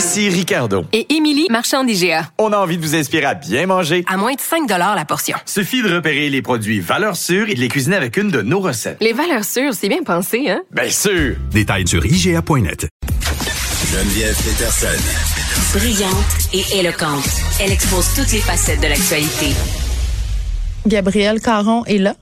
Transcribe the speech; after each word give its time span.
Ici 0.00 0.30
Ricardo. 0.30 0.86
Et 0.94 1.14
Émilie, 1.14 1.46
marchand 1.50 1.84
d'IGA. 1.84 2.22
On 2.38 2.54
a 2.54 2.56
envie 2.56 2.78
de 2.78 2.82
vous 2.82 2.96
inspirer 2.96 3.26
à 3.26 3.34
bien 3.34 3.66
manger. 3.66 4.02
À 4.08 4.16
moins 4.16 4.32
de 4.32 4.40
5 4.40 4.66
la 4.66 5.04
portion. 5.04 5.36
Suffit 5.44 5.82
de 5.82 5.94
repérer 5.94 6.30
les 6.30 6.40
produits 6.40 6.80
valeurs 6.80 7.16
sûres 7.16 7.50
et 7.50 7.54
de 7.54 7.60
les 7.60 7.68
cuisiner 7.68 7.96
avec 7.96 8.16
une 8.16 8.30
de 8.30 8.40
nos 8.40 8.60
recettes. 8.60 8.96
Les 9.02 9.12
valeurs 9.12 9.44
sûres, 9.44 9.74
c'est 9.74 9.90
bien 9.90 10.02
pensé, 10.02 10.48
hein? 10.48 10.62
Bien 10.70 10.88
sûr! 10.88 11.36
Détails 11.50 11.86
sur 11.86 12.02
IGA.net. 12.06 12.88
Geneviève 13.92 14.34
Peterson. 14.36 15.78
Brillante 15.78 16.48
et 16.54 16.78
éloquente. 16.78 17.28
Elle 17.60 17.72
expose 17.72 18.14
toutes 18.14 18.32
les 18.32 18.40
facettes 18.40 18.80
de 18.80 18.86
l'actualité. 18.86 19.54
Gabrielle 20.86 21.42
Caron 21.42 21.84
est 21.84 21.98
là. 21.98 22.14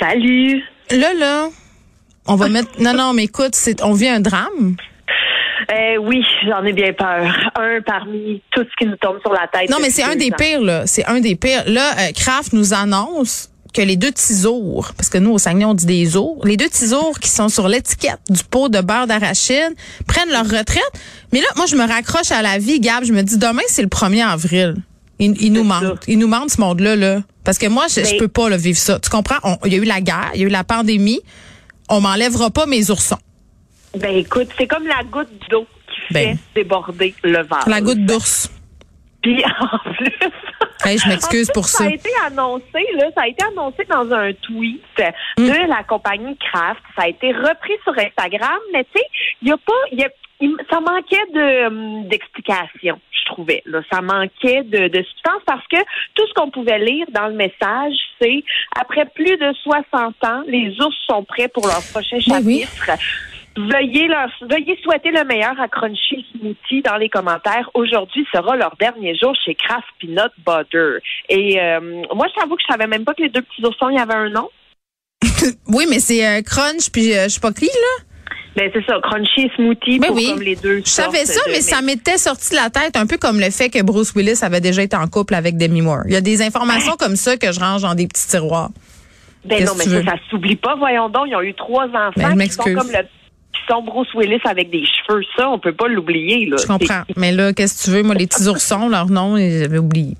Salut. 0.00 0.64
Là, 0.90 1.14
là, 1.14 1.48
on 2.26 2.34
va 2.34 2.48
mettre... 2.48 2.70
Non, 2.80 2.92
non, 2.92 3.12
mais 3.12 3.22
écoute, 3.22 3.54
c'est, 3.54 3.84
on 3.84 3.92
vit 3.92 4.08
un 4.08 4.18
drame. 4.18 4.74
Euh, 5.72 5.96
oui, 6.00 6.22
j'en 6.46 6.64
ai 6.64 6.72
bien 6.72 6.92
peur. 6.92 7.50
Un 7.56 7.80
parmi 7.84 8.42
tout 8.50 8.62
ce 8.62 8.76
qui 8.78 8.88
nous 8.88 8.96
tombe 8.96 9.20
sur 9.20 9.32
la 9.32 9.46
tête. 9.48 9.70
Non, 9.70 9.78
mais 9.80 9.90
c'est 9.90 10.02
un 10.02 10.16
des 10.16 10.30
pires, 10.30 10.60
là. 10.60 10.86
C'est 10.86 11.04
un 11.06 11.20
des 11.20 11.36
pires. 11.36 11.64
Là, 11.66 11.92
euh, 11.98 12.12
Kraft 12.14 12.52
nous 12.52 12.74
annonce 12.74 13.50
que 13.74 13.82
les 13.82 13.96
deux 13.96 14.12
tisours, 14.12 14.92
parce 14.96 15.08
que 15.08 15.18
nous, 15.18 15.32
au 15.32 15.38
Saguenay, 15.38 15.64
on 15.64 15.74
dit 15.74 15.86
des 15.86 16.16
ours, 16.16 16.44
les 16.44 16.56
deux 16.56 16.68
tisours 16.68 17.18
qui 17.20 17.28
sont 17.28 17.48
sur 17.48 17.68
l'étiquette 17.68 18.20
du 18.30 18.42
pot 18.42 18.68
de 18.68 18.80
beurre 18.80 19.06
d'arachide 19.06 19.74
prennent 20.06 20.30
leur 20.30 20.44
retraite. 20.44 20.90
Mais 21.32 21.40
là, 21.40 21.46
moi, 21.56 21.66
je 21.66 21.76
me 21.76 21.86
raccroche 21.86 22.30
à 22.30 22.42
la 22.42 22.58
vie, 22.58 22.80
Gab. 22.80 23.04
Je 23.04 23.12
me 23.12 23.22
dis, 23.22 23.36
demain, 23.36 23.62
c'est 23.68 23.82
le 23.82 23.88
1er 23.88 24.26
avril. 24.26 24.76
Il, 25.20 25.52
nous 25.52 25.64
manque. 25.64 25.98
Il 26.06 26.18
nous 26.18 26.28
manque 26.28 26.50
ce 26.50 26.60
monde-là, 26.60 26.94
là. 26.94 27.22
Parce 27.44 27.58
que 27.58 27.66
moi, 27.66 27.86
je, 27.88 28.04
je 28.04 28.16
peux 28.18 28.28
pas 28.28 28.48
le 28.48 28.56
vivre 28.56 28.78
ça. 28.78 29.00
Tu 29.00 29.10
comprends? 29.10 29.58
Il 29.64 29.72
y 29.72 29.76
a 29.76 29.78
eu 29.78 29.84
la 29.84 30.00
guerre, 30.00 30.30
il 30.34 30.40
y 30.40 30.44
a 30.44 30.46
eu 30.46 30.50
la 30.50 30.64
pandémie. 30.64 31.20
On 31.88 32.00
m'enlèvera 32.00 32.50
pas 32.50 32.66
mes 32.66 32.90
oursons. 32.90 33.18
Ben 33.96 34.16
écoute, 34.16 34.48
c'est 34.56 34.66
comme 34.66 34.86
la 34.86 35.02
goutte 35.04 35.28
d'eau 35.50 35.66
qui 35.88 36.12
Ben. 36.14 36.36
fait 36.36 36.60
déborder 36.62 37.14
le 37.24 37.42
vase. 37.42 37.66
La 37.66 37.80
goutte 37.80 38.04
d'ours. 38.04 38.50
Puis 39.22 39.42
en 39.44 39.78
plus. 39.92 40.12
Hey, 40.84 40.96
je 40.96 41.08
m'excuse 41.08 41.50
pour 41.52 41.64
Ça 41.66 41.78
ça. 41.78 41.84
a 41.90 41.92
été 41.92 42.08
annoncé, 42.24 42.86
là, 42.94 43.06
ça 43.12 43.22
a 43.22 43.26
été 43.26 43.44
annoncé 43.44 43.84
dans 43.90 44.12
un 44.12 44.32
tweet 44.32 44.80
Mm. 45.36 45.46
de 45.48 45.68
la 45.68 45.82
compagnie 45.82 46.36
Kraft. 46.38 46.80
Ça 46.96 47.02
a 47.02 47.08
été 47.08 47.32
repris 47.32 47.72
sur 47.82 47.92
Instagram, 47.98 48.58
mais 48.72 48.84
tu 48.84 48.90
sais, 49.00 49.04
il 49.42 49.48
y 49.48 49.52
a 49.52 49.56
pas, 49.56 49.72
y 49.90 50.04
a, 50.04 50.08
ça 50.70 50.78
manquait 50.80 51.32
de 51.34 51.66
hum, 51.66 52.08
d'explication, 52.08 53.00
je 53.10 53.24
trouvais. 53.26 53.60
Là, 53.66 53.80
ça 53.92 54.00
manquait 54.00 54.62
de, 54.62 54.86
de 54.86 55.02
substance 55.02 55.42
parce 55.46 55.66
que 55.66 55.78
tout 56.14 56.26
ce 56.28 56.34
qu'on 56.34 56.50
pouvait 56.50 56.78
lire 56.78 57.06
dans 57.10 57.26
le 57.26 57.34
message, 57.34 57.94
c'est 58.22 58.44
après 58.80 59.04
plus 59.06 59.36
de 59.36 59.52
60 59.64 60.14
ans, 60.24 60.42
les 60.46 60.80
ours 60.80 60.96
sont 61.08 61.24
prêts 61.24 61.48
pour 61.48 61.66
leur 61.66 61.82
prochain 61.92 62.18
Ben 62.28 62.40
oui. 62.44 62.60
chapitre. 62.60 63.02
Veuillez, 63.56 64.06
leur, 64.06 64.28
veuillez 64.48 64.78
souhaiter 64.84 65.10
le 65.10 65.24
meilleur 65.24 65.60
à 65.60 65.66
Crunchy 65.66 66.24
Smoothie 66.32 66.82
dans 66.82 66.96
les 66.96 67.08
commentaires. 67.08 67.68
Aujourd'hui 67.74 68.24
sera 68.32 68.56
leur 68.56 68.76
dernier 68.78 69.16
jour 69.16 69.34
chez 69.44 69.54
Kraft 69.56 69.86
Peanut 70.00 70.30
Butter. 70.46 70.98
Et 71.28 71.60
euh, 71.60 71.80
moi, 72.14 72.26
je 72.28 72.40
t'avoue 72.40 72.54
que 72.54 72.62
je 72.66 72.72
savais 72.72 72.86
même 72.86 73.04
pas 73.04 73.14
que 73.14 73.22
les 73.22 73.30
deux 73.30 73.42
petits 73.42 73.64
oursons, 73.64 73.88
il 73.88 73.96
y 73.96 74.00
avait 74.00 74.14
un 74.14 74.30
nom. 74.30 74.48
Oui, 75.68 75.86
mais 75.90 75.98
c'est 75.98 76.24
euh, 76.26 76.42
crunch 76.42 76.90
puis 76.92 77.12
euh, 77.14 77.24
je 77.24 77.28
sais 77.30 77.40
pas 77.40 77.52
qui, 77.52 77.66
là. 77.66 78.04
Ben 78.56 78.70
c'est 78.72 78.84
ça, 78.86 78.98
Crunchy 79.02 79.50
Smoothie 79.56 79.98
Ben 80.00 80.08
pour 80.08 80.16
oui. 80.16 80.30
comme 80.32 80.42
les 80.42 80.56
deux. 80.56 80.78
Je 80.78 80.90
savais 80.90 81.24
ça, 81.26 81.44
de- 81.46 81.52
mais 81.52 81.60
ça 81.60 81.80
m'était 81.82 82.18
sorti 82.18 82.50
de 82.50 82.56
la 82.56 82.70
tête, 82.70 82.96
un 82.96 83.06
peu 83.06 83.16
comme 83.16 83.38
le 83.38 83.50
fait 83.50 83.70
que 83.70 83.80
Bruce 83.82 84.12
Willis 84.16 84.38
avait 84.42 84.60
déjà 84.60 84.82
été 84.82 84.96
en 84.96 85.06
couple 85.06 85.34
avec 85.34 85.56
Demi 85.56 85.80
Moore. 85.80 86.02
Il 86.06 86.12
y 86.12 86.16
a 86.16 86.20
des 86.20 86.42
informations 86.42 86.94
comme 86.98 87.14
ça 87.16 87.36
que 87.36 87.52
je 87.52 87.60
range 87.60 87.82
dans 87.82 87.94
des 87.94 88.06
petits 88.08 88.26
tiroirs. 88.26 88.70
Ben 89.44 89.64
non, 89.64 89.72
mais 89.78 89.84
ça, 89.84 90.02
ça 90.04 90.14
s'oublie 90.28 90.56
pas. 90.56 90.74
Voyons 90.76 91.08
donc, 91.08 91.26
ils 91.28 91.36
ont 91.36 91.40
eu 91.42 91.54
trois 91.54 91.86
enfants 91.86 92.10
Ben, 92.34 92.38
qui 92.48 92.50
sont 92.50 92.64
comme 92.64 92.90
le 92.90 93.06
sont 93.68 93.82
Bruce 93.82 94.12
Willis 94.14 94.40
avec 94.44 94.70
des 94.70 94.84
cheveux. 94.84 95.22
Ça, 95.36 95.48
on 95.48 95.58
peut 95.58 95.72
pas 95.74 95.88
l'oublier. 95.88 96.46
là. 96.46 96.56
Je 96.60 96.66
comprends. 96.66 97.02
Mais 97.16 97.32
là, 97.32 97.52
qu'est-ce 97.52 97.84
que 97.86 97.90
tu 97.90 97.96
veux? 97.96 98.02
Moi, 98.02 98.14
les 98.14 98.26
petits 98.26 98.48
oursons, 98.48 98.88
leur 98.88 99.06
nom, 99.06 99.36
j'avais 99.36 99.78
oublié. 99.78 100.14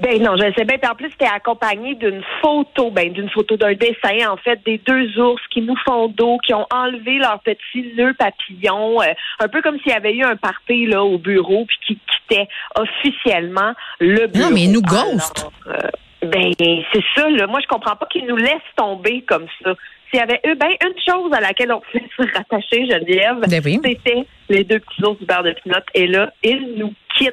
Ben 0.00 0.20
non, 0.20 0.36
je 0.36 0.52
sais 0.58 0.64
bien. 0.64 0.76
Puis 0.76 0.90
en 0.90 0.96
plus, 0.96 1.08
c'était 1.12 1.30
accompagné 1.32 1.94
d'une 1.94 2.20
photo, 2.42 2.90
ben 2.90 3.12
d'une 3.12 3.30
photo 3.30 3.56
d'un 3.56 3.74
dessin, 3.74 4.28
en 4.28 4.36
fait, 4.36 4.58
des 4.66 4.78
deux 4.84 5.20
ours 5.20 5.40
qui 5.52 5.62
nous 5.62 5.76
font 5.86 6.08
dos, 6.08 6.36
qui 6.44 6.52
ont 6.52 6.66
enlevé 6.74 7.18
leur 7.18 7.38
petit 7.40 7.92
nœud 7.96 8.12
papillon, 8.18 9.00
euh, 9.02 9.12
un 9.38 9.46
peu 9.46 9.62
comme 9.62 9.78
s'il 9.78 9.92
y 9.92 9.94
avait 9.94 10.12
eu 10.14 10.24
un 10.24 10.34
party 10.34 10.86
là 10.86 11.04
au 11.04 11.16
bureau, 11.16 11.64
puis 11.66 11.76
qui 11.86 11.98
quittait 12.28 12.48
officiellement 12.76 13.72
le 14.00 14.26
bureau. 14.26 14.48
Non, 14.48 14.54
mais 14.54 14.62
ils 14.62 14.72
nous 14.72 14.82
Alors, 14.90 15.12
ghostent. 15.12 15.46
euh, 15.68 15.78
ben 16.26 16.52
c'est 16.58 17.04
ça. 17.14 17.28
Là. 17.30 17.46
Moi, 17.46 17.60
je 17.62 17.68
comprends 17.68 17.94
pas 17.96 18.06
qu'ils 18.06 18.26
nous 18.26 18.36
laissent 18.36 18.74
tomber 18.76 19.22
comme 19.28 19.46
ça. 19.62 19.74
S'il 20.14 20.20
y 20.20 20.22
avait 20.22 20.40
eu 20.44 20.54
ben 20.54 20.68
une 20.68 20.94
chose 21.04 21.32
à 21.32 21.40
laquelle 21.40 21.72
on 21.72 21.80
pouvait 21.80 22.04
se 22.16 22.22
rattacher, 22.38 22.86
Geneviève, 22.86 23.40
Ben 23.48 23.60
oui. 23.64 23.80
c'était 23.84 24.24
les 24.48 24.62
deux 24.62 24.78
petits 24.78 25.02
ours 25.02 25.18
du 25.18 25.26
beurre 25.26 25.42
de 25.42 25.52
pinot. 25.60 25.74
Et 25.92 26.06
là, 26.06 26.32
ils 26.44 26.74
nous 26.76 26.94
quittent. 27.18 27.32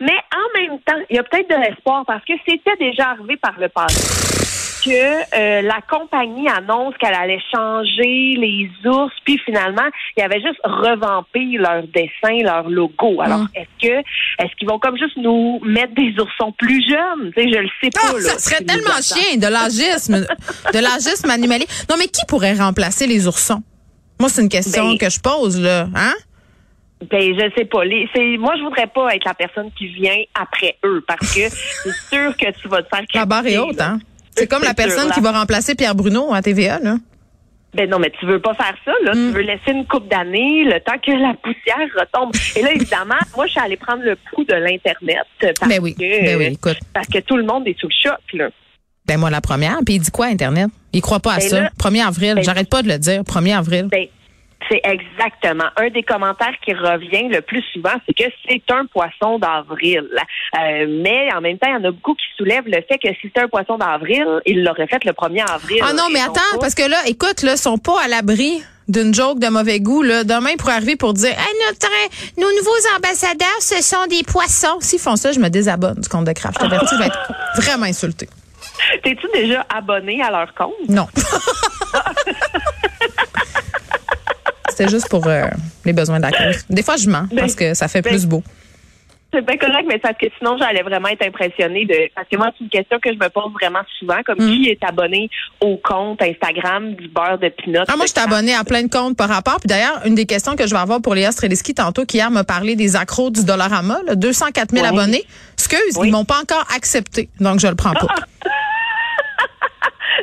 Mais 0.00 0.16
en 0.34 0.60
même 0.60 0.80
temps, 0.80 1.00
il 1.08 1.14
y 1.14 1.18
a 1.20 1.22
peut-être 1.22 1.48
de 1.48 1.54
l'espoir 1.54 2.04
parce 2.04 2.24
que 2.24 2.32
c'était 2.44 2.76
déjà 2.80 3.10
arrivé 3.10 3.36
par 3.36 3.54
le 3.60 3.68
passé 3.68 4.45
que 4.86 5.36
euh, 5.36 5.62
la 5.62 5.80
compagnie 5.90 6.48
annonce 6.48 6.94
qu'elle 6.98 7.14
allait 7.14 7.42
changer 7.54 8.36
les 8.38 8.70
ours, 8.84 9.12
puis 9.24 9.38
finalement, 9.44 9.82
il 10.16 10.20
y 10.20 10.22
avait 10.22 10.40
juste 10.40 10.60
revampé 10.64 11.40
leur 11.58 11.82
dessin, 11.88 12.42
leur 12.42 12.70
logo. 12.70 13.20
Alors, 13.20 13.40
Mm. 13.40 13.48
est-ce 13.56 13.86
que 13.88 13.94
est-ce 14.42 14.54
qu'ils 14.56 14.68
vont 14.68 14.78
comme 14.78 14.96
juste 14.96 15.16
nous 15.16 15.60
mettre 15.64 15.94
des 15.94 16.14
oursons 16.20 16.52
plus 16.52 16.82
jeunes? 16.88 17.32
Je 17.36 17.42
le 17.58 17.68
sais 17.82 17.90
pas. 17.90 18.00
Ah, 18.04 18.12
là, 18.14 18.20
ça 18.20 18.38
serait 18.38 18.64
tellement 18.64 19.00
chien, 19.02 19.36
de 19.36 19.46
l'agisme, 19.52 20.20
de 20.72 20.78
l'agisme 20.78 21.30
animalier. 21.30 21.66
Non, 21.90 21.96
mais 21.98 22.06
qui 22.06 22.24
pourrait 22.26 22.54
remplacer 22.54 23.06
les 23.06 23.26
oursons? 23.26 23.62
Moi, 24.20 24.28
c'est 24.30 24.40
une 24.42 24.48
question 24.48 24.90
Ben- 24.90 24.98
que 24.98 25.10
je 25.10 25.20
pose, 25.20 25.60
là. 25.60 25.88
Hein? 25.94 26.14
Ben, 27.10 27.20
je 27.38 27.50
sais 27.58 27.66
pas. 27.66 27.84
Les, 27.84 28.08
moi, 28.38 28.54
je 28.56 28.62
voudrais 28.62 28.86
pas 28.86 29.14
être 29.14 29.24
la 29.26 29.34
personne 29.34 29.70
qui 29.76 29.88
vient 29.88 30.16
après 30.34 30.76
eux 30.84 31.04
parce 31.06 31.34
que 31.34 31.40
c'est 31.50 31.92
sûr 32.16 32.36
que 32.36 32.50
tu 32.58 32.68
vas 32.68 32.82
te 32.82 32.88
faire 32.88 33.04
La 33.14 33.26
barre 33.26 33.46
est 33.46 33.58
haute, 33.58 33.80
hein? 33.80 33.98
C'est 34.36 34.46
comme 34.46 34.62
la 34.62 34.74
personne 34.74 35.10
qui 35.12 35.20
va 35.20 35.32
remplacer 35.32 35.74
Pierre 35.74 35.94
Bruno 35.94 36.32
à 36.34 36.42
TVA, 36.42 36.78
là. 36.80 36.96
Ben 37.74 37.90
non, 37.90 37.98
mais 37.98 38.10
tu 38.18 38.24
veux 38.24 38.40
pas 38.40 38.54
faire 38.54 38.74
ça, 38.86 38.92
là. 39.04 39.12
Mm. 39.12 39.14
Tu 39.28 39.34
veux 39.36 39.42
laisser 39.42 39.70
une 39.72 39.86
coupe 39.86 40.08
d'années, 40.08 40.64
le 40.64 40.80
temps 40.80 40.96
que 41.04 41.10
la 41.10 41.34
poussière 41.34 41.86
retombe. 41.98 42.32
Et 42.56 42.62
là, 42.62 42.72
évidemment, 42.72 43.14
moi, 43.36 43.46
je 43.46 43.50
suis 43.52 43.60
allée 43.60 43.76
prendre 43.76 44.02
le 44.02 44.16
pouls 44.16 44.44
de 44.44 44.54
l'Internet. 44.54 45.26
Parce 45.40 45.68
Ben 45.70 45.80
oui, 45.82 45.94
que, 45.94 46.00
ben 46.00 46.38
oui, 46.38 46.44
écoute. 46.52 46.78
Parce 46.94 47.06
que 47.08 47.18
tout 47.18 47.36
le 47.36 47.44
monde 47.44 47.66
est 47.68 47.78
sous 47.78 47.88
le 47.88 47.94
choc, 48.10 48.18
là. 48.32 48.48
Ben 49.06 49.18
moi, 49.18 49.28
la 49.30 49.40
première. 49.42 49.78
Puis 49.84 49.96
il 49.96 50.00
dit 50.00 50.10
quoi, 50.10 50.26
Internet? 50.26 50.68
Il 50.92 51.02
croit 51.02 51.20
pas 51.20 51.34
à 51.34 51.38
Ben 51.38 51.48
ça. 51.48 51.60
là- 51.60 51.70
1er 51.78 52.06
avril. 52.06 52.34
ben- 52.36 52.44
J'arrête 52.44 52.70
pas 52.70 52.82
de 52.82 52.88
le 52.88 52.98
dire. 52.98 53.22
1er 53.24 53.54
avril. 53.56 53.88
Ben, 53.90 54.06
c'est 54.70 54.80
exactement. 54.84 55.66
Un 55.76 55.90
des 55.90 56.02
commentaires 56.02 56.54
qui 56.64 56.72
revient 56.72 57.28
le 57.28 57.40
plus 57.40 57.62
souvent, 57.72 57.94
c'est 58.06 58.14
que 58.14 58.30
c'est 58.48 58.62
un 58.70 58.86
poisson 58.86 59.38
d'avril. 59.38 60.04
Euh, 60.58 60.86
mais 61.02 61.28
en 61.34 61.40
même 61.40 61.58
temps, 61.58 61.68
il 61.68 61.74
y 61.74 61.76
en 61.76 61.88
a 61.88 61.90
beaucoup 61.90 62.14
qui 62.14 62.26
soulèvent 62.36 62.66
le 62.66 62.82
fait 62.88 62.98
que 62.98 63.08
si 63.14 63.20
c'était 63.22 63.40
un 63.42 63.48
poisson 63.48 63.78
d'avril, 63.78 64.24
il 64.46 64.64
l'aurait 64.64 64.86
fait 64.86 65.04
le 65.04 65.12
1er 65.12 65.44
avril. 65.50 65.80
Ah 65.82 65.92
non, 65.92 66.08
mais 66.12 66.20
attends, 66.20 66.34
pas- 66.52 66.58
parce 66.60 66.74
que 66.74 66.88
là, 66.88 66.96
écoute, 67.06 67.42
là, 67.42 67.52
ils 67.52 67.58
sont 67.58 67.78
pas 67.78 68.00
à 68.04 68.08
l'abri 68.08 68.62
d'une 68.88 69.12
joke 69.12 69.38
de 69.40 69.48
mauvais 69.48 69.80
goût. 69.80 70.02
Là. 70.02 70.24
Demain, 70.24 70.50
ils 70.52 70.56
pourraient 70.56 70.74
arriver 70.74 70.96
pour 70.96 71.12
dire 71.12 71.30
hey, 71.30 71.54
notre, 71.68 71.88
nos 72.38 72.48
nouveaux 72.58 72.96
ambassadeurs, 72.96 73.60
ce 73.60 73.82
sont 73.82 74.06
des 74.08 74.22
poissons. 74.22 74.78
S'ils 74.80 75.00
font 75.00 75.16
ça, 75.16 75.32
je 75.32 75.40
me 75.40 75.48
désabonne 75.48 76.00
du 76.00 76.08
compte 76.08 76.24
de 76.24 76.32
Kraft. 76.32 76.58
Je 76.62 76.98
vais 76.98 77.06
être 77.06 77.32
vraiment 77.56 77.86
insultée. 77.86 78.28
T'es-tu 79.02 79.26
déjà 79.32 79.64
abonné 79.74 80.22
à 80.22 80.30
leur 80.30 80.54
compte? 80.54 80.74
Non. 80.88 81.06
C'était 84.76 84.90
juste 84.90 85.08
pour 85.08 85.26
euh, 85.26 85.44
les 85.84 85.92
besoins 85.92 86.18
de 86.18 86.22
la 86.24 86.30
cause. 86.32 86.64
Des 86.68 86.82
fois, 86.82 86.96
je 86.96 87.08
mens 87.08 87.26
parce 87.34 87.54
que 87.54 87.72
ça 87.74 87.88
fait 87.88 88.02
ben, 88.02 88.10
plus 88.10 88.26
beau. 88.26 88.42
C'est 89.34 89.44
bien 89.44 89.56
correct, 89.56 89.84
mais 89.88 89.98
parce 89.98 90.16
que 90.18 90.26
sinon, 90.38 90.56
j'allais 90.56 90.82
vraiment 90.82 91.08
être 91.08 91.26
impressionnée 91.26 91.84
de. 91.84 92.08
Parce 92.14 92.28
que 92.28 92.36
moi, 92.36 92.50
c'est 92.56 92.64
une 92.64 92.70
question 92.70 92.98
que 93.00 93.10
je 93.12 93.18
me 93.18 93.28
pose 93.28 93.52
vraiment 93.60 93.80
souvent, 93.98 94.22
comme 94.24 94.36
Mm. 94.38 94.46
qui 94.50 94.68
est 94.70 94.84
abonné 94.84 95.28
au 95.60 95.76
compte 95.78 96.22
Instagram 96.22 96.94
du 96.94 97.08
beurre 97.08 97.38
de 97.38 97.48
pinot. 97.48 97.80
Ah, 97.88 97.96
moi, 97.96 98.06
je 98.06 98.12
suis 98.12 98.20
abonnée 98.20 98.54
à 98.54 98.64
plein 98.64 98.82
de 98.84 98.88
comptes 98.88 99.16
par 99.16 99.28
rapport. 99.28 99.56
Puis 99.58 99.66
d'ailleurs, 99.68 100.00
une 100.06 100.14
des 100.14 100.26
questions 100.26 100.54
que 100.56 100.66
je 100.66 100.72
vais 100.74 100.80
avoir 100.80 101.02
pour 101.02 101.14
Léa 101.14 101.32
Streliski 101.32 101.74
tantôt, 101.74 102.04
qui 102.06 102.18
hier 102.18 102.30
m'a 102.30 102.44
parlé 102.44 102.76
des 102.76 102.96
accros 102.96 103.30
du 103.30 103.44
Dollarama, 103.44 103.98
là, 104.06 104.14
204 104.14 104.70
000 104.72 104.82
Oui. 104.84 104.88
abonnés. 104.88 105.24
Excuse, 105.58 105.96
Oui. 105.98 106.08
ils 106.08 106.12
m'ont 106.12 106.24
pas 106.24 106.38
encore 106.40 106.64
accepté. 106.74 107.28
Donc, 107.40 107.60
je 107.60 107.66
le 107.66 107.74
prends 107.74 107.94
pas. 107.94 108.06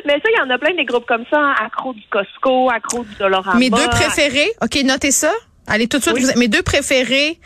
Mais 0.06 0.14
ça, 0.14 0.28
il 0.32 0.38
y 0.38 0.42
en 0.46 0.54
a 0.54 0.58
plein 0.58 0.74
des 0.74 0.84
groupes 0.84 1.06
comme 1.06 1.24
ça, 1.30 1.38
hein, 1.38 1.54
accro 1.64 1.92
du 1.94 2.02
Costco, 2.10 2.70
accro 2.70 3.04
du 3.04 3.14
Dollarama. 3.18 3.58
Mes 3.58 3.70
deux 3.70 3.88
préférés, 3.88 4.50
OK, 4.62 4.78
notez 4.84 5.10
ça. 5.12 5.32
Allez 5.66 5.86
tout 5.88 5.98
de 5.98 6.02
suite. 6.02 6.14
Oui. 6.16 6.24
vous- 6.24 6.38
mes 6.38 6.48
deux 6.48 6.62
préférés 6.62 7.38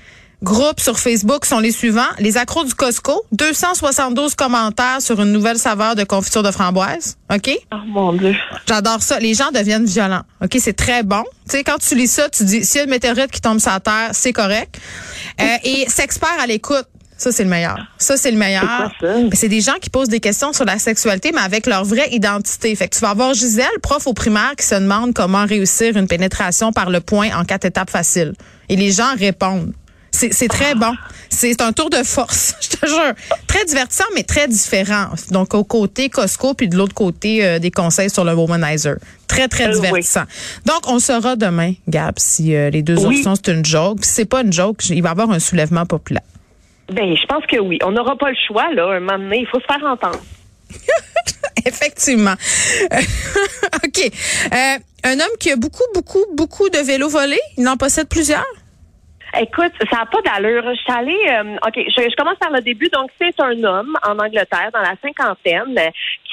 groupes 0.43 0.79
sur 0.81 0.99
Facebook 1.01 1.45
sont 1.45 1.59
les 1.59 1.73
suivants. 1.73 2.07
Les 2.21 2.37
accros 2.37 2.65
du 2.65 2.75
Costco. 2.75 3.25
272 3.33 4.35
commentaires 4.37 5.01
sur 5.03 5.21
une 5.21 5.33
nouvelle 5.33 5.59
saveur 5.59 5.95
de 5.97 6.05
confiture 6.05 6.43
de 6.45 6.51
framboise. 6.51 7.17
OK? 7.33 7.51
Oh 7.73 7.77
mon 7.87 8.13
Dieu. 8.13 8.35
J'adore 8.67 9.03
ça. 9.03 9.19
Les 9.19 9.35
gens 9.35 9.51
deviennent 9.53 9.85
violents. 9.87 10.23
OK, 10.43 10.57
c'est 10.61 10.77
très 10.77 11.03
bon. 11.03 11.25
Tu 11.49 11.57
sais, 11.57 11.65
quand 11.65 11.79
tu 11.79 11.95
lis 11.97 12.07
ça, 12.09 12.29
tu 12.29 12.45
dis, 12.45 12.65
s'il 12.65 12.79
y 12.79 12.81
a 12.81 12.85
une 12.85 12.91
météorite 12.91 13.31
qui 13.33 13.41
tombe 13.41 13.59
sur 13.59 13.71
la 13.73 13.81
Terre, 13.81 14.11
c'est 14.13 14.33
correct. 14.33 14.79
Euh, 15.41 15.45
et 15.65 15.89
s'expert 15.89 16.37
à 16.41 16.47
l'écoute. 16.47 16.87
Ça, 17.19 17.33
c'est 17.33 17.43
le 17.43 17.51
meilleur. 17.51 17.77
Ça, 17.99 18.17
c'est 18.17 18.31
le 18.31 18.39
meilleur. 18.39 18.93
C'est 19.35 19.49
des 19.49 19.61
gens 19.61 19.75
qui 19.81 19.91
posent 19.91 20.09
des 20.09 20.21
questions 20.21 20.53
sur 20.53 20.65
la 20.65 20.79
sexualité, 20.79 21.33
mais 21.35 21.41
avec 21.41 21.67
leur 21.67 21.85
vraie 21.85 22.09
identité. 22.13 22.75
Fait 22.77 22.89
que 22.89 22.95
tu 22.95 23.01
vas 23.01 23.11
avoir 23.11 23.35
Gisèle, 23.35 23.67
prof 23.83 24.07
au 24.07 24.15
primaire, 24.15 24.53
qui 24.57 24.65
se 24.65 24.77
demande 24.77 25.13
comment 25.15 25.45
réussir 25.45 25.97
une 25.97 26.07
pénétration 26.07 26.73
par 26.73 26.91
le 26.91 27.01
point 27.01 27.31
en 27.37 27.45
quatre 27.45 27.65
étapes 27.65 27.91
faciles. 27.91 28.33
Et 28.69 28.77
les 28.77 28.93
gens 28.93 29.15
répondent. 29.19 29.73
C'est 30.13 30.49
très 30.49 30.75
bon. 30.75 30.95
C'est 31.29 31.61
un 31.61 31.73
tour 31.73 31.91
de 31.91 32.03
force, 32.03 32.55
je 32.61 32.69
te 32.69 32.87
jure. 32.87 33.13
Très 33.47 33.65
divertissant, 33.67 34.05
mais 34.15 34.23
très 34.23 34.49
différent. 34.49 35.07
Donc, 35.31 35.55
au 35.55 35.63
côté 35.65 36.09
Costco, 36.09 36.55
puis 36.55 36.69
de 36.69 36.77
l'autre 36.77 36.95
côté, 36.95 37.45
euh, 37.45 37.59
des 37.59 37.71
conseils 37.71 38.11
sur 38.11 38.25
le 38.25 38.33
womanizer. 38.33 38.97
Très, 39.27 39.47
très 39.49 39.65
Euh, 39.67 39.75
oui. 39.75 39.81
divertissant. 39.81 40.25
Donc, 40.67 40.87
on 40.89 40.99
saura 40.99 41.37
demain, 41.37 41.75
Gab, 41.89 42.15
si 42.19 42.55
euh, 42.57 42.71
les 42.71 42.83
deux 42.83 42.97
Oui. 43.07 43.17
options, 43.19 43.35
c'est 43.37 43.53
une 43.53 43.65
joke. 43.65 43.99
Puis 44.01 44.09
si 44.09 44.15
c'est 44.15 44.25
pas 44.25 44.41
une 44.43 44.53
joke, 44.53 44.89
il 44.89 45.03
va 45.03 45.11
y 45.11 45.13
avoir 45.13 45.31
un 45.31 45.39
soulèvement 45.41 45.85
populaire. 45.85 46.23
Ben, 46.91 47.17
je 47.17 47.27
pense 47.27 47.45
que 47.47 47.59
oui. 47.59 47.79
On 47.85 47.93
n'aura 47.93 48.17
pas 48.17 48.31
le 48.31 48.37
choix, 48.47 48.73
là. 48.73 48.93
Un 48.93 49.01
moment 49.01 49.19
donné, 49.19 49.41
il 49.41 49.47
faut 49.47 49.61
se 49.61 49.67
faire 49.67 49.85
entendre. 49.85 50.21
Effectivement. 51.67 52.35
OK. 53.85 54.01
Euh, 54.53 54.79
un 55.05 55.21
homme 55.21 55.37
qui 55.39 55.51
a 55.51 55.57
beaucoup, 55.57 55.85
beaucoup, 55.95 56.25
beaucoup 56.35 56.69
de 56.71 56.79
vélos 56.79 57.09
volés, 57.09 57.41
il 57.57 57.69
en 57.69 57.77
possède 57.77 58.09
plusieurs? 58.09 58.45
Écoute, 59.39 59.73
ça 59.91 59.99
n'a 59.99 60.07
pas 60.07 60.23
d'allure. 60.23 60.65
Je 60.71 60.81
suis 60.81 60.93
allée, 60.93 61.19
euh, 61.29 61.57
OK, 61.67 61.75
je, 61.77 62.03
je 62.03 62.17
commence 62.17 62.39
par 62.39 62.51
le 62.51 62.63
début. 62.63 62.89
Donc, 62.89 63.11
c'est 63.21 63.39
un 63.41 63.63
homme 63.63 63.95
en 64.03 64.19
Angleterre, 64.19 64.71
dans 64.73 64.81
la 64.81 64.95
cinquantaine, 65.03 65.79
euh, 65.79 65.91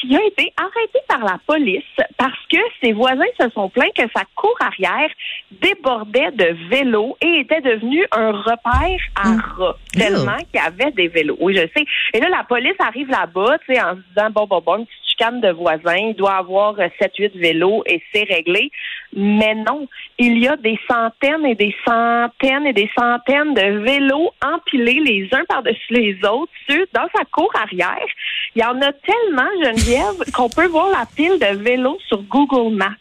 qui 0.07 0.15
a 0.15 0.25
été 0.25 0.53
arrêté 0.57 0.99
par 1.07 1.23
la 1.23 1.39
police 1.45 1.83
parce 2.17 2.37
que 2.51 2.57
ses 2.81 2.93
voisins 2.93 3.23
se 3.39 3.49
sont 3.49 3.69
plaints 3.69 3.89
que 3.95 4.03
sa 4.15 4.23
cour 4.35 4.55
arrière 4.59 5.09
débordait 5.51 6.31
de 6.31 6.55
vélos 6.69 7.17
et 7.21 7.39
était 7.39 7.61
devenu 7.61 8.05
un 8.11 8.31
repère 8.31 8.99
à 9.15 9.35
rats, 9.57 9.77
tellement 9.93 10.37
qu'il 10.37 10.55
y 10.55 10.65
avait 10.65 10.91
des 10.91 11.07
vélos. 11.07 11.37
Oui, 11.39 11.55
je 11.55 11.67
sais. 11.75 11.85
Et 12.13 12.19
là, 12.19 12.29
la 12.29 12.43
police 12.43 12.75
arrive 12.79 13.09
là-bas, 13.09 13.57
tu 13.65 13.73
sais, 13.73 13.81
en 13.81 13.95
se 13.95 14.01
disant, 14.09 14.29
bon, 14.31 14.45
bon, 14.47 14.61
bon, 14.61 14.77
une 14.77 14.85
petite 14.85 15.09
chicane 15.09 15.41
de 15.41 15.51
voisins, 15.51 15.95
il 15.95 16.15
doit 16.15 16.35
avoir 16.35 16.75
7-8 16.75 17.37
vélos 17.37 17.83
et 17.85 18.01
c'est 18.13 18.23
réglé. 18.23 18.69
Mais 19.15 19.55
non, 19.55 19.87
il 20.19 20.39
y 20.39 20.47
a 20.47 20.57
des 20.57 20.77
centaines 20.89 21.45
et 21.45 21.55
des 21.55 21.73
centaines 21.85 22.67
et 22.67 22.73
des 22.73 22.89
centaines 22.97 23.53
de 23.53 23.79
vélos 23.83 24.29
empilés 24.43 24.99
les 25.05 25.29
uns 25.31 25.45
par-dessus 25.47 25.93
les 25.93 26.17
autres 26.27 26.51
sur, 26.69 26.85
dans 26.93 27.07
sa 27.17 27.23
cour 27.25 27.49
arrière. 27.55 28.07
Il 28.55 28.61
y 28.61 28.65
en 28.65 28.81
a 28.81 28.91
tellement, 28.91 29.49
Geneviève, 29.63 30.31
qu'on 30.33 30.49
peut 30.49 30.67
voir 30.67 30.89
la 30.89 31.05
pile 31.15 31.39
de 31.39 31.57
vélos 31.63 31.97
sur 32.07 32.21
Google 32.23 32.75
Maps. 32.75 32.91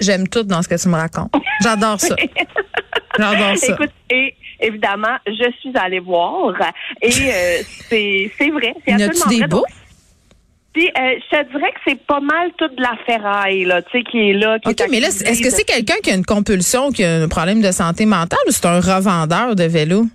J'aime 0.00 0.28
tout 0.28 0.42
dans 0.42 0.62
ce 0.62 0.68
que 0.68 0.80
tu 0.80 0.88
me 0.88 0.96
racontes. 0.96 1.32
J'adore 1.62 2.00
ça. 2.00 2.14
J'adore 3.18 3.56
ça. 3.56 3.74
Écoute, 3.74 3.90
et 4.10 4.34
évidemment, 4.60 5.16
je 5.26 5.50
suis 5.60 5.76
allée 5.76 6.00
voir 6.00 6.52
et 7.02 7.08
euh, 7.08 7.62
c'est 7.88 8.50
vrai, 8.50 8.74
c'est 8.84 8.92
Y 8.92 8.94
en 8.94 8.96
a-tu 8.96 9.04
absolument 9.04 9.30
des 9.30 9.38
vrai. 9.38 9.48
beaux? 9.48 9.64
Euh, 10.86 11.18
je 11.32 11.36
te 11.36 11.52
dirais 11.52 11.72
que 11.72 11.80
c'est 11.86 12.06
pas 12.06 12.20
mal 12.20 12.50
toute 12.56 12.76
de 12.76 12.82
la 12.82 12.96
ferraille, 13.06 13.64
là, 13.64 13.82
tu 13.82 13.98
sais, 13.98 14.04
qui 14.04 14.30
est 14.30 14.32
là. 14.34 14.58
Qui 14.58 14.70
OK, 14.70 14.80
est 14.80 14.88
mais 14.88 15.00
là, 15.00 15.08
est-ce 15.08 15.42
que 15.42 15.50
c'est 15.50 15.64
quelqu'un 15.64 15.96
qui 16.02 16.10
a 16.10 16.14
une 16.14 16.24
compulsion, 16.24 16.90
qui 16.90 17.04
a 17.04 17.22
un 17.22 17.28
problème 17.28 17.60
de 17.60 17.70
santé 17.72 18.06
mentale 18.06 18.38
ou 18.46 18.50
c'est 18.50 18.66
un 18.66 18.80
revendeur 18.80 19.54
de 19.56 19.64
vélos? 19.64 20.06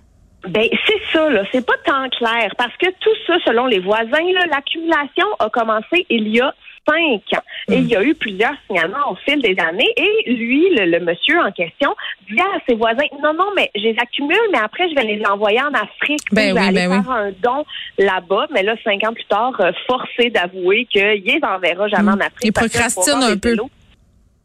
Ben, 0.48 0.68
c'est 0.86 1.00
ça, 1.12 1.30
là. 1.30 1.42
C'est 1.52 1.64
pas 1.64 1.76
tant 1.84 2.08
clair. 2.10 2.52
Parce 2.58 2.76
que 2.76 2.86
tout 3.00 3.16
ça, 3.26 3.34
selon 3.46 3.66
les 3.66 3.78
voisins, 3.78 4.32
là, 4.34 4.46
l'accumulation 4.50 5.26
a 5.38 5.48
commencé 5.48 6.06
il 6.10 6.28
y 6.28 6.40
a 6.40 6.54
cinq 6.88 7.22
ans. 7.38 7.42
Et 7.68 7.76
il 7.78 7.88
y 7.88 7.96
a 7.96 8.02
eu 8.02 8.14
plusieurs 8.14 8.54
signalements 8.66 9.10
au 9.12 9.14
fil 9.16 9.40
des 9.40 9.56
années. 9.58 9.88
Et 9.96 10.32
lui, 10.32 10.68
le, 10.74 10.84
le 10.86 11.00
monsieur 11.00 11.40
en 11.40 11.50
question, 11.52 11.94
dit 12.30 12.40
à 12.40 12.58
ses 12.68 12.74
voisins, 12.74 13.04
non, 13.22 13.32
non, 13.34 13.46
mais 13.56 13.70
je 13.74 13.82
les 13.82 13.96
accumule, 13.98 14.36
mais 14.52 14.58
après, 14.58 14.88
je 14.90 14.94
vais 14.94 15.04
les 15.04 15.24
envoyer 15.26 15.60
en 15.60 15.72
Afrique. 15.74 16.20
Ben 16.32 16.50
je 16.50 16.54
vais 16.54 16.60
oui, 16.60 16.66
aller 16.66 16.86
ben 16.88 16.98
oui. 16.98 17.02
faire 17.04 17.10
un 17.12 17.30
don 17.42 17.64
là-bas. 17.98 18.46
Mais 18.52 18.62
là, 18.62 18.74
cinq 18.84 19.02
ans 19.04 19.12
plus 19.14 19.24
tard, 19.24 19.52
euh, 19.60 19.72
forcé 19.86 20.30
d'avouer 20.30 20.86
qu'il 20.90 21.02
les 21.02 21.40
enverra 21.42 21.88
jamais 21.88 22.10
en 22.12 22.20
Afrique. 22.20 22.44
Il 22.44 22.52
procrastine 22.52 23.22
un 23.22 23.36
peu. 23.36 23.50
vélos- 23.50 23.70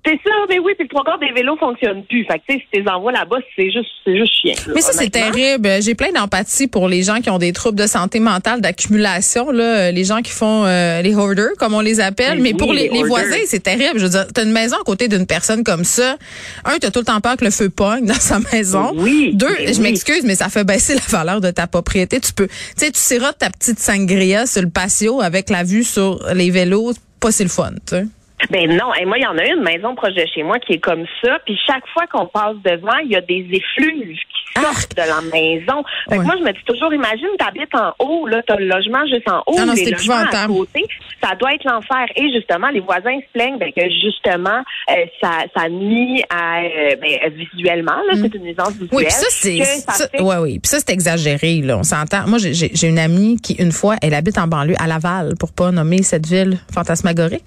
c'est 0.05 0.19
ça, 0.23 0.31
mais 0.49 0.59
oui, 0.59 0.73
puis 0.77 0.85
le 0.85 0.89
trois 0.89 1.03
quarts 1.03 1.19
des 1.19 1.31
vélos 1.33 1.57
fonctionnent 1.57 2.03
plus. 2.05 2.23
Fait 2.25 2.39
que, 2.39 2.43
tu 2.47 2.57
sais, 2.57 2.63
si 2.73 2.79
les 2.81 2.87
envoies 2.89 3.11
là-bas, 3.11 3.37
c'est 3.55 3.69
juste, 3.69 3.89
c'est 4.05 4.17
juste 4.17 4.33
chien. 4.41 4.53
là, 4.67 4.73
Mais 4.73 4.81
ça, 4.81 4.93
c'est 4.93 5.09
terrible. 5.09 5.69
J'ai 5.81 5.93
plein 5.93 6.11
d'empathie 6.11 6.67
pour 6.67 6.87
les 6.87 7.03
gens 7.03 7.19
qui 7.21 7.29
ont 7.29 7.37
des 7.37 7.51
troubles 7.53 7.77
de 7.77 7.85
santé 7.85 8.19
mentale, 8.19 8.61
d'accumulation, 8.61 9.51
là, 9.51 9.91
les 9.91 10.03
gens 10.05 10.21
qui 10.21 10.31
font 10.31 10.65
euh, 10.65 11.01
les 11.01 11.13
hoarders, 11.15 11.51
comme 11.57 11.73
on 11.73 11.81
les 11.81 11.99
appelle. 11.99 12.41
Mais 12.41 12.53
pour 12.53 12.73
les, 12.73 12.87
les 12.89 13.03
voisins, 13.03 13.35
c'est 13.45 13.61
terrible. 13.63 13.99
Je 13.99 14.03
veux 14.05 14.09
dire, 14.09 14.25
t'as 14.33 14.43
une 14.45 14.51
maison 14.51 14.77
à 14.77 14.83
côté 14.83 15.07
d'une 15.09 15.25
personne 15.25 15.63
comme 15.63 15.83
ça. 15.83 16.17
Un, 16.65 16.77
t'as 16.79 16.91
tout 16.91 16.99
le 16.99 17.05
temps 17.05 17.19
peur 17.19 17.35
que 17.37 17.45
le 17.45 17.51
feu 17.51 17.69
pogne 17.69 18.05
dans 18.05 18.13
sa 18.13 18.39
maison. 18.53 18.91
Oui, 18.95 19.31
Deux, 19.33 19.47
mais 19.59 19.73
je 19.73 19.79
oui. 19.79 19.83
m'excuse, 19.91 20.21
mais 20.23 20.35
ça 20.35 20.49
fait 20.49 20.63
baisser 20.63 20.95
la 20.95 21.01
valeur 21.09 21.41
de 21.41 21.51
ta 21.51 21.67
propriété. 21.67 22.19
Tu 22.19 22.31
peux, 22.33 22.47
tu 22.47 22.53
sais, 22.77 22.91
tu 22.91 22.99
sirotes 22.99 23.37
ta 23.37 23.49
petite 23.49 23.79
sangria 23.79 24.45
sur 24.45 24.61
le 24.61 24.69
patio 24.69 25.21
avec 25.21 25.49
la 25.49 25.63
vue 25.63 25.83
sur 25.83 26.19
les 26.33 26.49
vélos. 26.51 26.93
Pas 27.19 27.31
si 27.31 27.43
le 27.43 27.49
fun, 27.49 27.71
tu 27.85 27.95
sais. 27.97 28.05
Ben 28.49 28.73
non, 28.75 28.93
et 28.93 29.05
moi, 29.05 29.17
il 29.17 29.23
y 29.23 29.27
en 29.27 29.37
a 29.37 29.45
une 29.45 29.61
maison 29.61 29.95
proche 29.95 30.13
de 30.13 30.25
chez 30.33 30.43
moi 30.43 30.59
qui 30.59 30.73
est 30.73 30.79
comme 30.79 31.05
ça. 31.21 31.39
Puis 31.45 31.59
chaque 31.67 31.85
fois 31.89 32.07
qu'on 32.07 32.25
passe 32.25 32.55
devant, 32.63 32.97
il 33.03 33.11
y 33.11 33.15
a 33.15 33.21
des 33.21 33.47
effluves 33.51 34.17
sortent 34.61 34.95
de 34.95 35.01
la 35.01 35.21
maison. 35.21 35.83
Fait 36.09 36.15
que 36.15 36.19
Ouais. 36.19 36.25
moi, 36.25 36.35
je 36.39 36.43
me 36.43 36.51
dis 36.51 36.63
toujours, 36.65 36.93
imagine, 36.93 37.27
t'habites 37.37 37.73
en 37.75 37.93
haut, 37.99 38.27
là, 38.27 38.41
t'as 38.45 38.55
le 38.57 38.67
logement 38.67 39.05
juste 39.07 39.29
en 39.29 39.39
haut, 39.47 39.55
Ah 39.59 39.65
non, 39.65 39.73
les 39.73 39.85
c'est 39.85 39.91
logements 39.91 40.15
à 40.31 40.47
côté, 40.47 40.83
ça 41.23 41.35
doit 41.35 41.53
être 41.53 41.63
l'enfer. 41.65 42.05
Et 42.15 42.31
justement, 42.33 42.67
les 42.69 42.79
voisins 42.79 43.17
se 43.19 43.31
plaignent 43.33 43.57
ben, 43.57 43.71
que 43.75 43.81
justement, 44.03 44.61
euh, 44.91 44.93
ça, 45.21 45.31
ça 45.55 45.69
nuit 45.69 46.23
à, 46.29 46.61
euh, 46.61 46.95
ben, 47.01 47.33
visuellement, 47.53 47.97
là, 48.07 48.13
c'est 48.21 48.33
une 48.35 48.43
nuisance 48.43 48.73
visuelle. 48.73 48.89
Mm. 48.91 48.95
Oui, 48.95 49.03
puis 49.05 49.13
ça 49.13 49.27
c'est 49.29 49.63
ça 49.91 50.07
fait- 50.07 50.21
ouais 50.21 50.37
oui, 50.37 50.59
puis 50.59 50.69
ça 50.69 50.77
c'est 50.79 50.91
exagéré 50.91 51.61
là, 51.61 51.77
on 51.77 51.83
s'entend. 51.83 52.27
Moi 52.27 52.37
j'ai- 52.39 52.87
une 52.87 52.99
amie 52.99 53.37
qui 53.41 53.53
une 53.53 53.71
fois, 53.71 53.95
elle 54.01 54.13
habite 54.13 54.37
en 54.37 54.47
banlieue 54.47 54.75
à 54.79 54.87
Laval 54.87 55.33
pour 55.39 55.51
pas 55.51 55.71
nommer 55.71 56.01
cette 56.03 56.25
ville 56.27 56.57
fantasmagorique. 56.73 57.43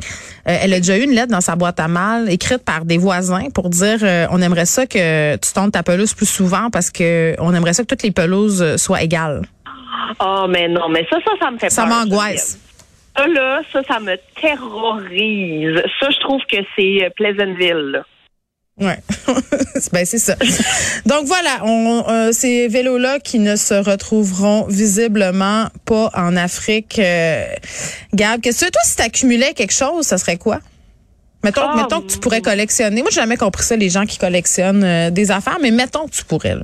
Euh, 0.49 0.56
elle 0.62 0.73
a 0.75 0.79
déjà 0.79 0.97
eu 0.99 1.03
une 1.03 1.12
lettre 1.12 1.32
dans 1.32 1.41
sa 1.41 1.56
boîte 1.56 1.81
à 1.81 1.88
mal 1.88 2.31
écrite 2.31 2.65
par 2.65 2.85
des 2.85 2.99
voisins 2.99 3.49
pour 3.55 3.69
dire 3.70 3.99
on 4.31 4.41
aimerait 4.43 4.67
ça 4.67 4.87
que 4.87 5.37
tu 5.37 5.53
tondes 5.53 5.73
ta 5.73 5.82
pelouse 5.82 6.15
plus 6.15 6.26
souvent 6.29 6.70
parce 6.70 6.91
que 6.91 7.01
on 7.38 7.54
aimerait 7.54 7.72
ça 7.72 7.82
que 7.82 7.88
toutes 7.88 8.02
les 8.02 8.10
pelouses 8.12 8.62
euh, 8.62 8.77
soient 8.77 9.03
égales. 9.03 9.43
Oh, 10.20 10.46
mais 10.48 10.69
non, 10.69 10.88
mais 10.88 11.06
ça, 11.10 11.17
ça, 11.24 11.32
ça 11.41 11.50
me 11.50 11.58
fait 11.58 11.70
Ça 11.70 11.84
peur. 11.86 11.91
m'angoisse. 11.96 12.58
Ça, 13.17 13.27
là, 13.27 13.60
ça, 13.72 13.82
ça 13.86 14.00
me 14.00 14.17
terrorise. 14.41 15.82
Ça, 16.00 16.08
je 16.10 16.20
trouve 16.20 16.41
que 16.50 16.56
c'est 16.77 17.05
euh, 17.05 17.10
Pleasantville, 17.17 17.91
là. 17.93 18.03
Ouais. 18.81 18.96
ben 19.93 20.05
c'est 20.06 20.19
ça. 20.19 20.34
Donc 21.05 21.27
voilà, 21.27 21.60
on 21.62 22.05
euh, 22.08 22.32
ces 22.32 22.69
vélos 22.69 22.96
là 22.96 23.19
qui 23.20 23.38
ne 23.38 23.55
se 23.55 23.74
retrouveront 23.74 24.65
visiblement 24.67 25.67
pas 25.84 26.10
en 26.15 26.36
Afrique. 26.36 26.98
Euh, 26.98 27.44
Gab, 28.15 28.41
qu'est-ce 28.41 28.65
que 28.65 28.70
toi 28.70 28.81
si 28.84 28.96
t'accumulais 28.96 29.53
quelque 29.53 29.74
chose, 29.74 30.06
ça 30.06 30.17
serait 30.17 30.38
quoi? 30.38 30.60
Mettons, 31.44 31.60
Ah, 31.65 31.77
mettons 31.77 32.00
que 32.00 32.12
tu 32.12 32.19
pourrais 32.19 32.41
collectionner. 32.41 33.03
Moi, 33.03 33.10
j'ai 33.12 33.20
jamais 33.20 33.36
compris 33.36 33.62
ça 33.62 33.77
les 33.77 33.91
gens 33.91 34.06
qui 34.06 34.17
collectionnent 34.17 34.84
euh, 34.84 35.10
des 35.10 35.31
affaires, 35.31 35.58
mais 35.60 35.70
mettons 35.70 36.06
que 36.06 36.12
tu 36.12 36.24
pourrais. 36.24 36.55
Là. 36.55 36.62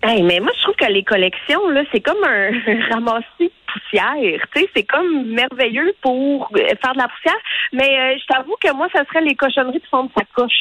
Hey, 0.00 0.22
mais 0.22 0.38
moi, 0.38 0.52
je 0.56 0.62
trouve 0.62 0.76
que 0.76 0.92
les 0.92 1.02
collections, 1.02 1.68
là, 1.70 1.82
c'est 1.90 2.00
comme 2.00 2.22
un 2.24 2.50
ramassis 2.90 3.52
poussière. 3.72 4.14
Tu 4.54 4.60
sais, 4.62 4.68
c'est 4.74 4.82
comme 4.84 5.26
merveilleux 5.32 5.92
pour 6.02 6.50
euh, 6.56 6.58
faire 6.82 6.92
de 6.94 6.98
la 6.98 7.08
poussière. 7.08 7.40
Mais 7.72 7.88
euh, 7.98 8.16
je 8.18 8.26
t'avoue 8.34 8.54
que 8.62 8.72
moi, 8.74 8.88
ça 8.94 9.02
serait 9.08 9.24
les 9.24 9.34
cochonneries 9.34 9.78
de 9.80 9.86
fond 9.90 10.04
de 10.04 10.10
sacoche. 10.16 10.52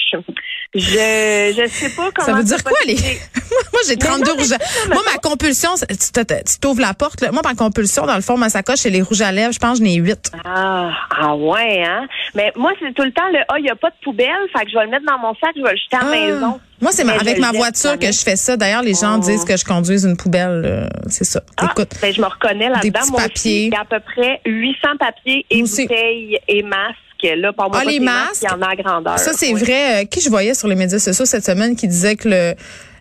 Je 0.73 1.53
je 1.57 1.67
sais 1.69 1.89
pas 1.95 2.09
comment. 2.13 2.25
Ça 2.27 2.33
veut 2.33 2.43
dire 2.43 2.63
quoi 2.63 2.77
les. 2.85 2.95
Moi, 3.73 3.81
j'ai 3.87 3.95
Mais 3.95 4.05
32 4.05 4.23
non, 4.25 4.35
mais 4.37 4.41
rouges. 4.43 4.51
à- 4.53 4.93
Moi, 4.93 5.03
ma 5.05 5.17
compulsion, 5.19 5.69
tu 5.75 6.57
t'ouvres 6.59 6.81
la 6.81 6.93
porte. 6.93 7.21
Là. 7.21 7.31
Moi, 7.31 7.41
ma 7.43 7.53
compulsion, 7.55 8.05
dans 8.05 8.15
le 8.15 8.21
fond, 8.21 8.37
ma 8.37 8.49
sacoche, 8.49 8.79
c'est 8.79 8.89
les 8.89 9.01
rouges 9.01 9.21
à 9.21 9.31
lèvres. 9.31 9.53
Je 9.53 9.59
pense 9.59 9.79
que 9.79 9.85
j'en 9.85 9.91
ai 9.91 9.95
huit. 9.95 10.31
Ah, 10.45 10.91
ah 11.19 11.35
ouais, 11.35 11.83
hein? 11.83 12.07
Mais 12.35 12.51
moi, 12.55 12.71
c'est 12.79 12.93
tout 12.93 13.03
le 13.03 13.11
temps 13.11 13.27
le 13.31 13.39
Ah, 13.49 13.55
il 13.59 13.63
n'y 13.63 13.69
a 13.69 13.75
pas 13.75 13.89
de 13.89 13.95
poubelle, 14.03 14.27
fait 14.55 14.65
que 14.65 14.71
je 14.71 14.77
vais 14.77 14.85
le 14.85 14.91
mettre 14.91 15.05
dans 15.05 15.17
mon 15.19 15.33
sac, 15.35 15.51
je 15.55 15.61
vais 15.63 15.71
le 15.71 15.77
jeter 15.77 15.95
à 15.95 15.99
la 15.99 16.05
Ah. 16.07 16.11
maison. 16.11 16.59
Moi, 16.79 16.91
c'est 16.91 17.09
avec 17.09 17.39
ma 17.39 17.51
voiture 17.51 17.97
que 17.97 18.11
je 18.11 18.19
fais 18.23 18.35
ça. 18.35 18.55
D'ailleurs, 18.55 18.83
les 18.83 18.93
gens 18.93 19.15
Oh. 19.17 19.19
disent 19.25 19.45
que 19.45 19.57
je 19.57 19.65
conduise 19.65 20.05
une 20.05 20.15
poubelle. 20.17 20.61
euh, 20.65 20.87
c'est 21.09 21.23
ça. 21.23 21.41
Ah, 21.57 21.69
Écoute. 21.71 21.93
ben, 22.01 22.13
je 22.13 22.21
me 22.21 22.27
reconnais 22.27 22.69
des 22.81 22.91
Moi 23.11 23.21
aussi, 23.33 23.65
il 23.67 23.73
y 23.73 23.75
a 23.75 23.81
à 23.81 23.85
peu 23.85 23.99
près 23.99 24.41
800 24.45 24.77
papiers 24.99 25.45
et 25.49 25.61
bouteilles 25.61 26.39
et 26.47 26.63
masques. 26.63 26.95
Là, 27.23 27.51
pour 27.51 27.69
moi, 27.71 27.79
Ah, 27.81 27.85
les 27.85 27.99
masques? 27.99 28.43
il 28.43 28.45
y 28.49 28.53
en 28.53 28.61
a 28.61 28.69
à 28.71 28.75
grandeur. 28.75 29.17
Ça, 29.19 29.33
c'est 29.33 29.51
Oui. 29.53 29.59
vrai. 29.61 30.03
Euh, 30.03 30.05
qui 30.05 30.21
je 30.21 30.29
voyais 30.29 30.53
sur 30.53 30.67
les 30.67 30.75
médias 30.75 30.99
sociaux 30.99 31.25
cette 31.25 31.43
semaine 31.45 31.75
qui 31.75 31.87
disait 31.87 32.15
que 32.15 32.29
le, 32.29 32.53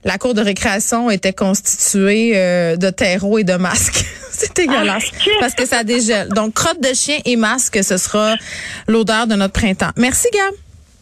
la 0.04 0.16
cour 0.16 0.32
de 0.32 0.40
récréation 0.40 1.10
était 1.10 1.34
constituée 1.34 2.32
euh, 2.34 2.76
de 2.76 2.88
terreau 2.88 3.38
et 3.38 3.44
de 3.44 3.54
masques. 3.56 4.04
c'est 4.30 4.56
dégueulasse. 4.56 5.04
Ah, 5.14 5.30
parce 5.40 5.54
que 5.54 5.66
ça 5.66 5.84
dégèle. 5.84 6.28
Donc, 6.30 6.54
crotte 6.54 6.80
de 6.80 6.94
chien 6.94 7.18
et 7.26 7.36
masque, 7.36 7.78
ce 7.84 7.98
sera 7.98 8.36
l'odeur 8.88 9.26
de 9.26 9.34
notre 9.34 9.52
printemps. 9.52 9.90
Merci, 9.96 10.28
Gab. 10.32 10.54